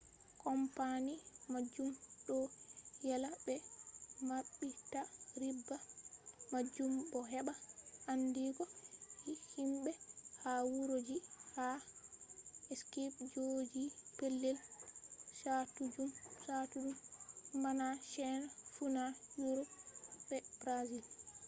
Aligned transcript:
kompani 0.41 1.13
majum 1.51 1.89
ɗo 2.25 2.37
yela 3.07 3.29
ɓe 3.45 3.55
maɓɓita 4.27 4.99
riba 5.41 5.77
majum 6.53 6.93
bo 7.11 7.19
heɓa 7.31 7.53
andigo 8.11 8.63
himɓe 9.55 9.91
ha 10.41 10.51
wuro 10.71 10.95
ji 11.07 11.17
ha 11.55 11.65
skaip 12.79 13.15
jogi 13.33 13.83
pelel 14.17 14.57
chattuɗum 16.45 16.91
bana 17.63 17.87
chaina 18.11 18.47
funa 18.73 19.03
yurop 19.41 19.69
be 20.27 20.37
brazil 20.59 21.03